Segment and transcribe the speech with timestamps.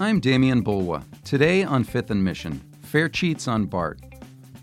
[0.00, 1.04] I'm Demian Bulwa.
[1.22, 4.00] Today on Fifth and Mission, fare cheats on BART.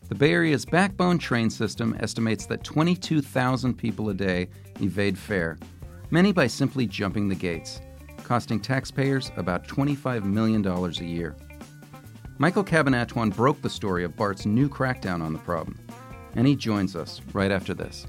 [0.09, 4.49] The Bay Area's backbone train system estimates that 22,000 people a day
[4.81, 5.57] evade fare,
[6.09, 7.79] many by simply jumping the gates,
[8.23, 11.35] costing taxpayers about $25 million a year.
[12.39, 15.79] Michael Cabanatuan broke the story of BART's new crackdown on the problem,
[16.35, 18.07] and he joins us right after this.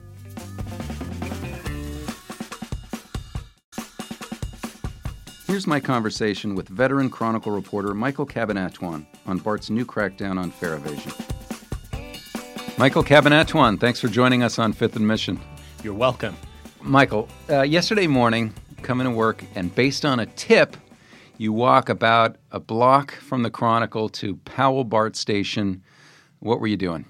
[5.51, 10.75] Here's my conversation with veteran Chronicle reporter Michael Cabanatuan on BART's new crackdown on fare
[10.75, 11.11] evasion.
[12.79, 15.41] Michael Cabanatuan, thanks for joining us on Fifth and Mission.
[15.83, 16.37] You're welcome.
[16.83, 20.77] Michael, uh, yesterday morning, coming to work, and based on a tip,
[21.37, 25.83] you walk about a block from the Chronicle to Powell BART Station.
[26.39, 27.07] What were you doing?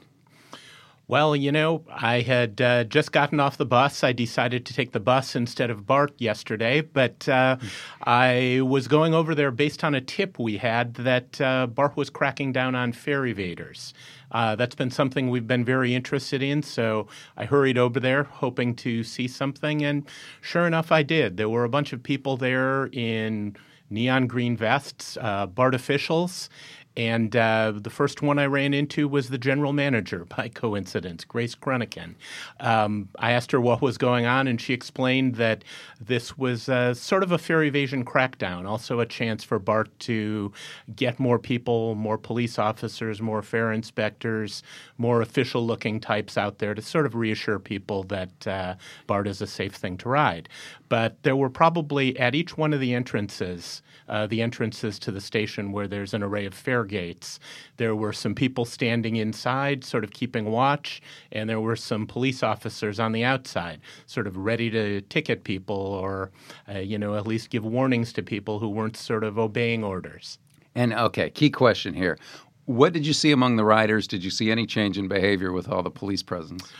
[1.10, 4.04] Well, you know, I had uh, just gotten off the bus.
[4.04, 7.56] I decided to take the bus instead of BART yesterday, but uh,
[8.04, 12.10] I was going over there based on a tip we had that uh, BART was
[12.10, 13.92] cracking down on fare evaders.
[14.30, 18.76] Uh, that's been something we've been very interested in, so I hurried over there hoping
[18.76, 20.06] to see something, and
[20.40, 21.38] sure enough, I did.
[21.38, 23.56] There were a bunch of people there in
[23.90, 26.48] neon green vests, uh, BART officials,
[26.96, 31.54] and uh, the first one I ran into was the general manager by coincidence, Grace
[31.54, 32.14] Crunican.
[32.58, 35.64] Um, I asked her what was going on, and she explained that
[36.00, 40.52] this was uh, sort of a fare evasion crackdown, also a chance for BART to
[40.96, 44.62] get more people, more police officers, more fare inspectors,
[44.98, 48.74] more official looking types out there to sort of reassure people that uh,
[49.06, 50.48] BART is a safe thing to ride.
[50.88, 55.20] But there were probably at each one of the entrances, uh, the entrances to the
[55.20, 57.40] station where there's an array of fare gates,
[57.76, 61.00] there were some people standing inside, sort of keeping watch,
[61.32, 65.76] and there were some police officers on the outside, sort of ready to ticket people
[65.76, 66.30] or,
[66.72, 70.38] uh, you know, at least give warnings to people who weren't sort of obeying orders.
[70.74, 72.18] And okay, key question here.
[72.66, 74.06] What did you see among the riders?
[74.06, 76.70] Did you see any change in behavior with all the police presence?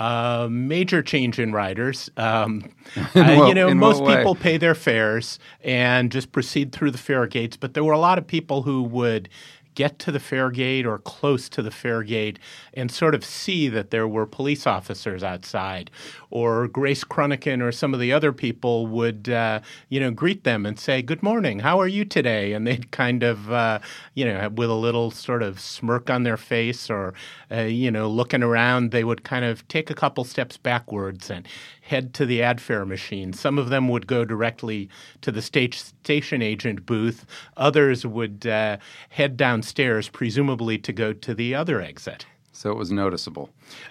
[0.00, 2.08] Uh, major change in riders.
[2.16, 2.72] Um,
[3.14, 7.58] uh, you know, most people pay their fares and just proceed through the fare gates,
[7.58, 9.28] but there were a lot of people who would
[9.74, 12.38] get to the fare gate or close to the fare gate
[12.74, 15.90] and sort of see that there were police officers outside.
[16.30, 20.66] Or Grace Crunican or some of the other people would, uh, you know, greet them
[20.66, 22.52] and say, Good morning, how are you today?
[22.52, 23.80] And they'd kind of, uh,
[24.14, 27.14] you know, with a little sort of smirk on their face or,
[27.50, 31.46] uh, you know, looking around, they would kind of take a couple steps backwards and
[31.90, 33.32] head to the add fare machine.
[33.32, 34.88] Some of them would go directly
[35.22, 37.26] to the station agent booth.
[37.56, 38.76] Others would uh,
[39.08, 42.24] head downstairs, presumably to go to the other exit.
[42.52, 43.50] So it was noticeable.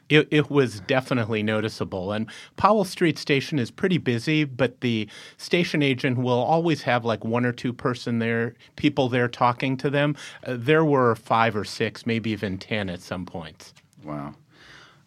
[0.10, 2.12] It, it, was definitely noticeable.
[2.12, 5.08] And Powell Street Station is pretty busy, but the
[5.38, 9.92] station agent will always have like one or two person there, people there talking to
[9.92, 10.16] them.
[10.44, 13.74] Uh, there were five or six, maybe even ten at some points.
[14.04, 14.34] Wow.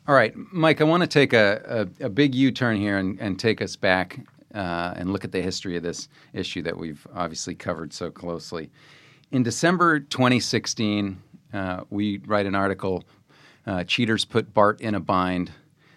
[0.07, 3.21] All right, Mike, I want to take a, a, a big U turn here and,
[3.21, 4.19] and, take us back
[4.55, 8.71] uh, and look at the history of this issue that we've obviously covered so closely.
[9.33, 11.19] In December 2016,
[11.55, 13.03] uh, we write an article
[13.67, 15.51] uh, Cheaters Put BART in a Bind.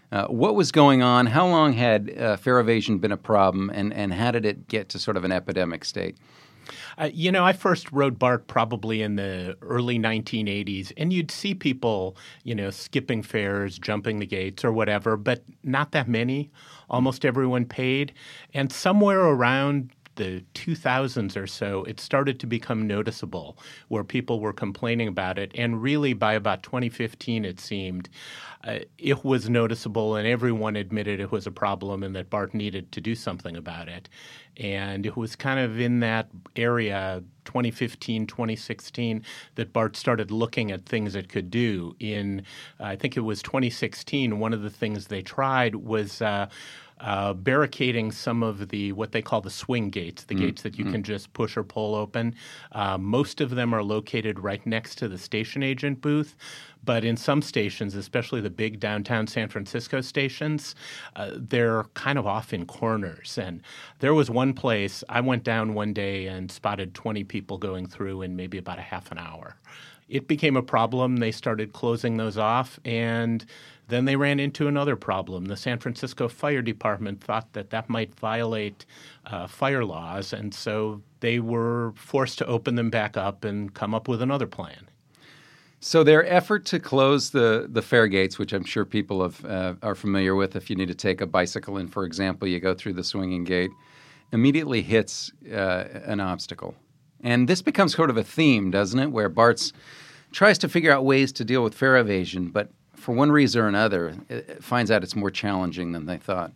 [0.09, 1.25] Uh, what was going on?
[1.25, 4.87] How long had uh, fare evasion been a problem, and, and how did it get
[4.89, 6.15] to sort of an epidemic state?
[6.97, 11.53] Uh, you know, I first rode BART probably in the early 1980s, and you'd see
[11.53, 16.51] people, you know, skipping fares, jumping the gates, or whatever, but not that many.
[16.89, 18.13] Almost everyone paid.
[18.53, 24.53] And somewhere around the 2000s or so, it started to become noticeable where people were
[24.53, 25.51] complaining about it.
[25.55, 28.09] And really, by about 2015, it seemed,
[28.63, 32.91] uh, it was noticeable and everyone admitted it was a problem and that BART needed
[32.93, 34.09] to do something about it.
[34.57, 39.23] And it was kind of in that area, 2015, 2016,
[39.55, 41.95] that BART started looking at things it could do.
[41.99, 42.43] In,
[42.79, 46.21] I think it was 2016, one of the things they tried was.
[46.21, 46.47] Uh,
[46.99, 50.77] uh, barricading some of the what they call the swing gates, the mm gates that
[50.77, 52.35] you mm can just push or pull open.
[52.71, 56.35] Uh, most of them are located right next to the station agent booth,
[56.85, 60.75] but in some stations, especially the big downtown San Francisco stations,
[61.15, 63.37] uh, they're kind of off in corners.
[63.37, 63.61] And
[63.99, 68.21] there was one place I went down one day and spotted 20 people going through
[68.21, 69.55] in maybe about a half an hour.
[70.07, 71.17] It became a problem.
[71.17, 73.43] They started closing those off and
[73.87, 75.45] then they ran into another problem.
[75.45, 78.85] The San Francisco Fire Department thought that that might violate
[79.25, 83.93] uh, fire laws, and so they were forced to open them back up and come
[83.93, 84.89] up with another plan.
[85.85, 89.75] So their effort to close the the fare gates, which I'm sure people have, uh,
[89.83, 92.73] are familiar with, if you need to take a bicycle in, for example, you go
[92.73, 93.69] through the swinging gate,
[94.31, 96.73] immediately hits uh, an obstacle,
[97.21, 99.11] And this becomes sort of a theme, doesn't it?
[99.11, 99.73] Where Bart's
[100.31, 103.67] tries to figure out ways to deal with fare evasion, but for one reason or
[103.67, 106.51] another, it finds out it's more challenging than they thought.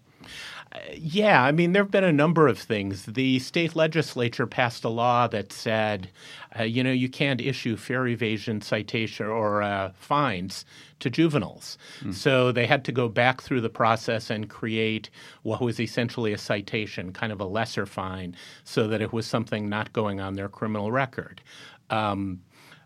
[0.94, 3.06] Yeah, I mean, there have been a number of things.
[3.06, 6.12] The state legislature passed a law that said,
[6.60, 10.66] uh, you know, you can't issue fare evasion citation or uh, fines
[11.00, 11.80] to juveniles.
[12.02, 12.14] Mm.
[12.14, 15.10] So they had to go back through the process and create
[15.42, 19.70] what was essentially a citation, kind of a lesser fine, so that it was something
[19.70, 21.42] not going on their criminal record.
[21.90, 22.42] Um,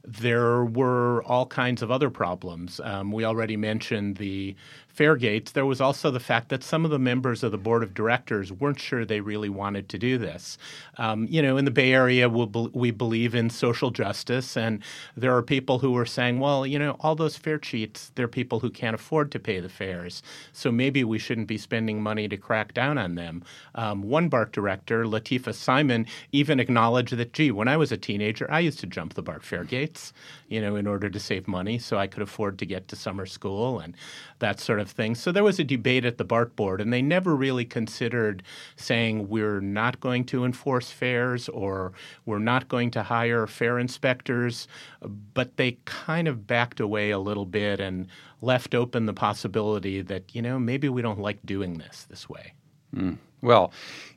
[0.05, 2.81] there were all kinds of other problems.
[2.83, 4.55] Um, we already mentioned the
[4.93, 7.81] fare gates, there was also the fact that some of the members of the board
[7.81, 10.57] of directors weren't sure they really wanted to do this.
[10.97, 14.83] Um, you know, in the Bay Area, we'll, we believe in social justice, and
[15.17, 18.59] there are people who are saying, well, you know, all those fare cheats, they're people
[18.59, 22.37] who can't afford to pay the fares, so maybe we shouldn't be spending money to
[22.37, 23.43] crack down on them.
[23.73, 28.49] Um, one BART director, Lateefah Simon, even acknowledged that, gee, when I was a teenager,
[28.51, 30.13] I used to jump the BART fare gates,
[30.47, 33.25] you know, in order to save money so I could afford to get to summer
[33.25, 33.95] school and
[34.37, 35.15] that sort of thing.
[35.15, 38.43] So there was a debate at the BART board, and they never really considered
[38.75, 41.93] saying we're not going to enforce fares or
[42.25, 44.67] we're not going to hire fare inspectors,
[45.33, 48.07] but they kind of backed away a little bit and
[48.41, 52.53] left open the possibility that, you know, maybe we don't like doing this this way.
[52.95, 53.17] Mm.
[53.41, 53.73] Well,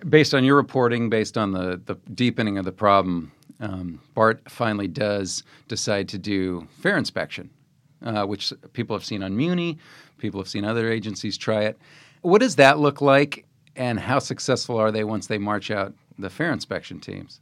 [0.09, 4.87] based on your reporting, based on the, the deepening of the problem, um, BART finally
[4.87, 7.51] does decide to do fare inspection,
[8.03, 9.79] uh, which people have seen on Muni,
[10.19, 11.79] People have seen other agencies try it.
[12.23, 13.45] What does that look like,
[13.77, 17.41] and how successful are they once they march out the fare inspection teams?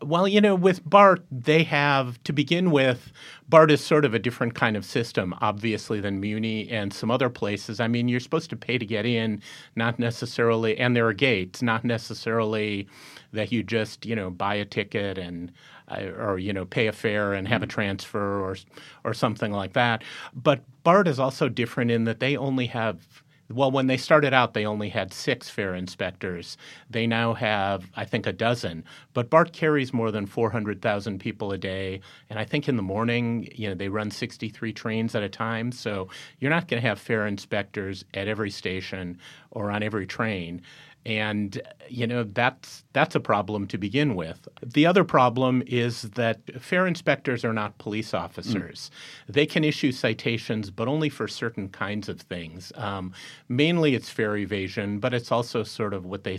[0.00, 3.12] Well, you know, with BART, they have, to begin with,
[3.48, 7.28] BART is sort of a different kind of system, obviously, than Muni and some other
[7.28, 7.80] places.
[7.80, 9.42] I mean, you're supposed to pay to get in,
[9.74, 12.86] not necessarily, and there are gates, not necessarily
[13.32, 15.52] that you just, you know, buy a ticket and
[15.88, 17.70] uh, or you know pay a fare and have a mm-hmm.
[17.70, 18.56] transfer or
[19.04, 20.04] or something like that.
[20.34, 24.52] But BART is also different in that they only have well, when they started out,
[24.52, 26.58] they only had six fare inspectors.
[26.90, 28.84] They now have, I think, a dozen.
[29.14, 32.00] But BART carries more than 400,000 people a day.
[32.28, 35.72] And I think in the morning, you know, they run 63 trains at a time.
[35.72, 36.08] So
[36.38, 39.18] you're not going to have fare inspectors at every station
[39.50, 40.62] or on every train
[41.06, 44.48] and you know that's that's a problem to begin with.
[44.62, 48.90] The other problem is that fare inspectors are not police officers.
[49.28, 49.34] Mm.
[49.34, 52.72] They can issue citations, but only for certain kinds of things.
[52.76, 53.12] Um,
[53.48, 56.38] mainly, it's fare evasion, but it's also sort of what they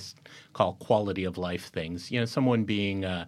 [0.54, 2.12] call quality of life things.
[2.12, 3.26] You know, someone being uh,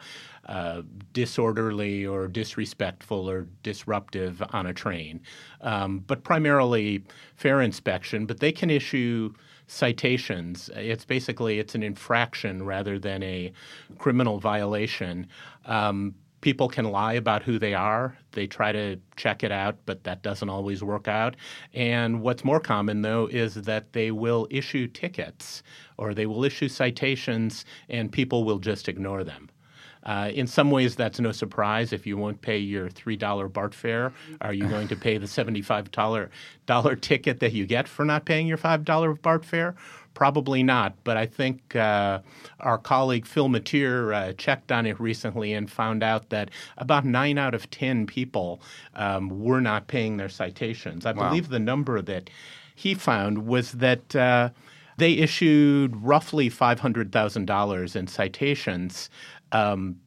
[0.48, 0.82] uh,
[1.14, 5.22] disorderly or disrespectful or disruptive on a train,
[5.62, 7.04] um, but primarily
[7.36, 8.26] fare inspection.
[8.26, 9.34] But they can issue
[9.72, 10.70] citations.
[10.76, 13.54] It's basically it's an infraction rather than a
[13.98, 15.28] criminal violation.
[15.66, 18.18] Um, people can lie about who they are.
[18.34, 21.38] They try to check it out, but that doesn't always work out.
[21.74, 25.64] And what's more common, though, is that they will issue tickets
[25.98, 29.50] or they will issue citations and people will just ignore them.
[30.04, 31.94] Uh, in some ways, that's no surprise.
[31.94, 37.02] If you won't pay your $3 BART fare, are you going to pay the $75
[37.02, 39.76] ticket that you get for not paying your $5 BART fare?
[40.14, 42.20] Probably not, but I think uh,
[42.60, 47.38] our colleague Phil Matier uh, checked on it recently and found out that about nine
[47.38, 48.62] out of 10 people
[48.96, 51.06] um, were not paying their citations.
[51.06, 51.30] I wow.
[51.30, 52.30] believe the number that
[52.76, 54.50] he found was that uh,
[54.98, 59.10] they issued roughly $500,000 in citations
[59.52, 59.98] um,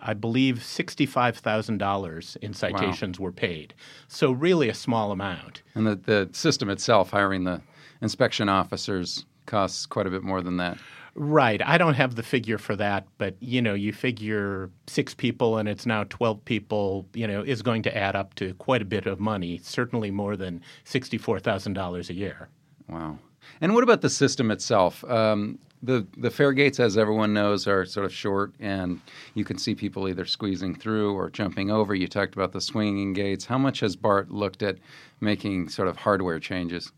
[0.00, 3.24] I believe $65,000 in citations wow.
[3.24, 3.74] were paid.
[4.08, 5.62] So, really a small amount.
[5.74, 7.62] And the, the system itself, hiring the
[8.00, 10.78] inspection officers, costs quite a bit more than that.
[11.14, 11.60] Right.
[11.64, 15.68] I don't have the figure for that, but you know, you figure six people and
[15.68, 19.06] it's now 12 people, you know, is going to add up to quite a bit
[19.06, 22.48] of money, certainly more than $64,000 a year.
[22.88, 23.18] Wow.
[23.60, 25.04] And what about the system itself?
[25.04, 29.00] Um, the the fare gates, as everyone knows, are sort of short, and
[29.34, 31.94] you can see people either squeezing through or jumping over.
[31.94, 33.44] You talked about the swinging gates.
[33.46, 34.78] How much has BART looked at
[35.20, 36.92] making sort of hardware changes?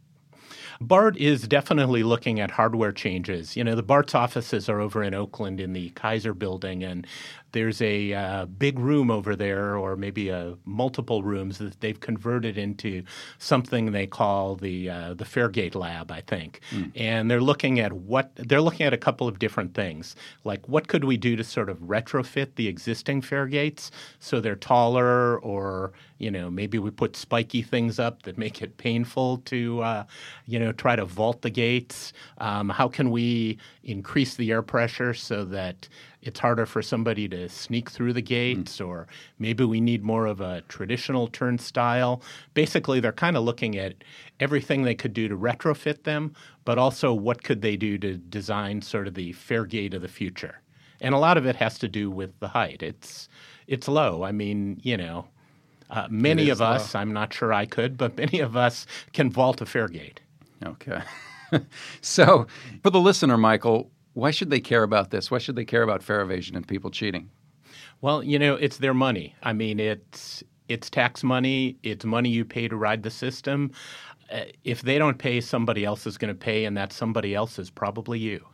[0.80, 3.56] BART is definitely looking at hardware changes.
[3.56, 7.06] You know, the BART's offices are over in Oakland in the Kaiser building, and
[7.54, 12.00] there's a uh, big room over there, or maybe a uh, multiple rooms that they've
[12.00, 13.02] converted into
[13.38, 16.60] something they call the uh, the Faregate Lab, I think.
[16.72, 16.92] Mm.
[16.96, 20.88] And they're looking at what they're looking at a couple of different things, like what
[20.88, 26.32] could we do to sort of retrofit the existing Faregates so they're taller, or you
[26.32, 30.04] know maybe we put spiky things up that make it painful to uh,
[30.46, 32.12] you know know, try to vault the gates?
[32.38, 35.88] Um, how can we increase the air pressure so that
[36.24, 38.78] it's harder for somebody to sneak through the gates?
[38.78, 38.88] Mm.
[38.88, 39.06] Or
[39.38, 42.22] maybe we need more of a traditional turnstile.
[42.54, 43.94] Basically, they're kind of looking at
[44.40, 48.82] everything they could do to retrofit them, but also what could they do to design
[48.82, 50.60] sort of the fare gate of the future.
[51.00, 52.82] And a lot of it has to do with the height.
[52.82, 53.28] It's
[53.66, 54.22] it's low.
[54.22, 55.26] I mean, you know,
[55.90, 56.94] uh, many of us.
[56.94, 60.20] I'm not sure I could, but many of us can vault a fare gate.
[60.64, 61.02] Okay.
[62.00, 62.46] so,
[62.82, 65.30] for the listener, Michael, why should they care about this?
[65.30, 67.30] Why should they care about fare evasion and people cheating?
[68.00, 69.34] Well, you know, it's their money.
[69.42, 71.76] I mean, it's it's tax money.
[71.82, 73.72] It's money you pay to ride the system.
[74.32, 77.58] Uh, if they don't pay, somebody else is going to pay, and that somebody else
[77.58, 78.44] is probably you.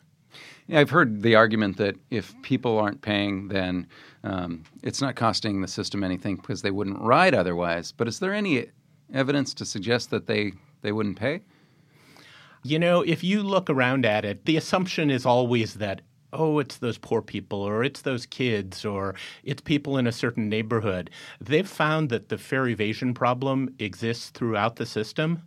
[0.66, 3.86] Yeah, I've heard the argument that if people aren't paying, then
[4.24, 7.92] um, it's not costing the system anything because they wouldn't ride otherwise.
[7.92, 8.66] But is there any
[9.12, 10.52] evidence to suggest that they,
[10.82, 11.42] they wouldn't pay?
[12.62, 16.02] You know, if you look around at it, the assumption is always that,
[16.32, 20.48] oh, it's those poor people, or it's those kids, or it's people in a certain
[20.50, 21.08] neighborhood.
[21.40, 25.42] They've found that the fare evasion problem exists throughout the system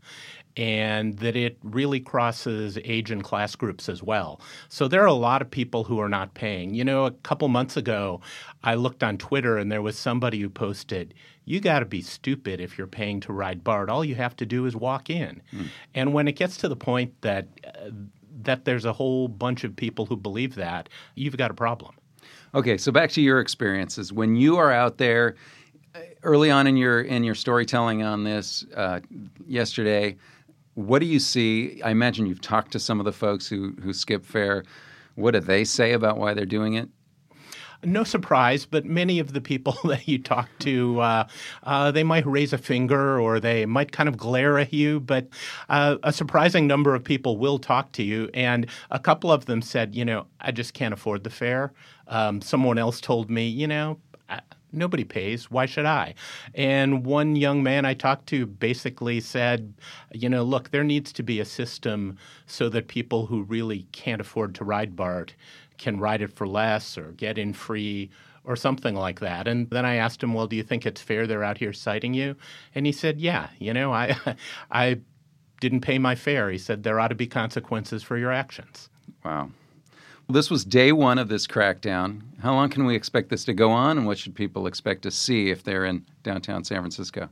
[0.55, 4.39] and that it really crosses age and class groups as well.
[4.69, 6.73] So there are a lot of people who are not paying.
[6.73, 8.21] You know, a couple months ago,
[8.63, 11.13] I looked on Twitter and there was somebody who posted,
[11.45, 13.89] You got to be stupid if you're paying to ride BART.
[13.89, 15.41] All you have to do is walk in.
[15.51, 15.67] Mm.
[15.95, 17.89] And when it gets to the point that, uh,
[18.43, 21.95] that there's a whole bunch of people who believe that, you've got a problem.
[22.55, 24.13] Okay, so back to your experiences.
[24.13, 25.35] When you are out there,
[25.95, 28.99] uh, early on in your in your storytelling on this uh,
[29.47, 30.15] yesterday,
[30.75, 31.81] what do you see?
[31.83, 34.63] I imagine you've talked to some of the folks who, who skip fare.
[35.15, 36.89] What do they say about why they're doing it?
[37.85, 41.27] No surprise, but many of the people that you talk to, uh,
[41.63, 45.27] uh, they might raise a finger or they might kind of glare at you, but
[45.69, 48.29] uh, a surprising number of people will talk to you.
[48.33, 51.73] And a couple of them said, you know, I just can't afford the fare.
[52.07, 53.99] Um, someone else told me, you know,
[54.73, 55.51] Nobody pays.
[55.51, 56.15] Why should I?
[56.53, 59.73] And one young man I talked to basically said,
[60.11, 64.21] you know, look, there needs to be a system so that people who really can't
[64.21, 65.35] afford to ride BART
[65.77, 68.09] can ride it for less or get in free
[68.45, 69.47] or something like that.
[69.47, 72.13] And then I asked him, well, do you think it's fair they're out here citing
[72.13, 72.35] you?
[72.75, 74.15] And he said, yeah, you know, I,
[74.71, 74.99] I
[75.61, 76.49] didn't pay my fare.
[76.49, 78.89] He said, there ought to be consequences for your actions.
[79.23, 79.49] Wow.
[80.33, 82.21] This was day one of this crackdown.
[82.41, 85.11] How long can we expect this to go on, and what should people expect to
[85.11, 87.29] see if they're in downtown San Francisco?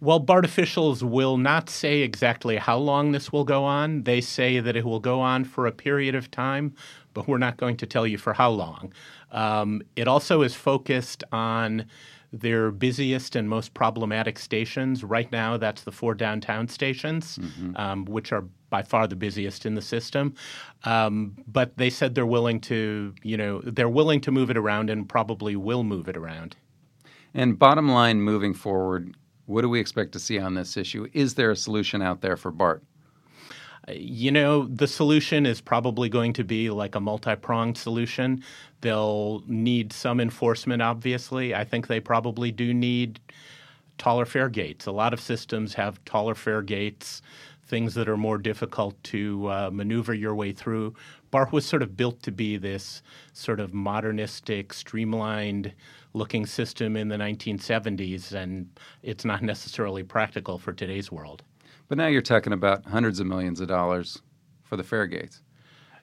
[0.00, 4.02] Well, BART officials will not say exactly how long this will go on.
[4.02, 6.74] They say that it will go on for a period of time,
[7.14, 8.92] but we're not going to tell you for how long.
[9.30, 11.86] Um, it also is focused on
[12.32, 15.04] their busiest and most problematic stations.
[15.04, 17.76] Right now, that's the four downtown stations, mm-hmm.
[17.76, 20.34] um, which are by far the busiest in the system.
[20.84, 24.88] Um, but they said they're willing to, you know, they're willing to move it around
[24.88, 26.56] and probably will move it around.
[27.34, 29.14] And bottom line, moving forward,
[29.46, 31.08] what do we expect to see on this issue?
[31.12, 32.82] Is there a solution out there for BART?
[33.88, 38.44] You know, the solution is probably going to be like a multi pronged solution.
[38.80, 41.54] They'll need some enforcement, obviously.
[41.54, 43.20] I think they probably do need
[43.98, 44.86] taller fare gates.
[44.86, 47.22] A lot of systems have taller fare gates,
[47.66, 50.94] things that are more difficult to uh, maneuver your way through.
[51.32, 55.72] BART was sort of built to be this sort of modernistic, streamlined
[56.14, 58.68] looking system in the 1970s, and
[59.02, 61.42] it's not necessarily practical for today's world.
[61.92, 64.22] But now you're talking about hundreds of millions of dollars
[64.62, 65.42] for the fare gates.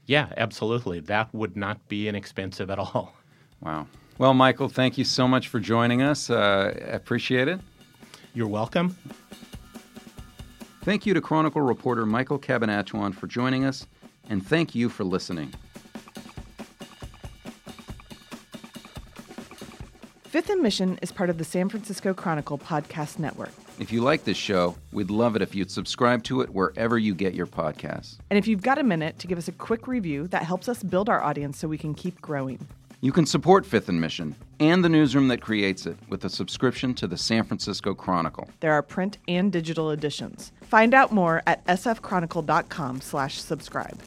[0.06, 1.00] Yeah, absolutely.
[1.00, 3.16] That would not be inexpensive at all.
[3.62, 3.88] Wow.
[4.20, 6.30] Well, Michael, thank you so much for joining us.
[6.30, 7.60] Uh, appreciate it.
[8.36, 8.96] You're welcome.
[10.84, 13.88] Thank you to Chronicle reporter Michael Cabanatuan for joining us,
[14.30, 15.52] and thank you for listening.
[20.26, 23.52] Fifth and Mission is part of the San Francisco Chronicle podcast network.
[23.80, 27.16] If you like this show, we'd love it if you'd subscribe to it wherever you
[27.16, 28.18] get your podcasts.
[28.30, 30.84] And if you've got a minute to give us a quick review, that helps us
[30.84, 32.68] build our audience so we can keep growing.
[33.00, 36.94] You can support Fifth and Mission and the newsroom that creates it with a subscription
[36.96, 38.50] to the San Francisco Chronicle.
[38.60, 40.52] There are print and digital editions.
[40.64, 43.98] Find out more at sfchronicle.com/subscribe.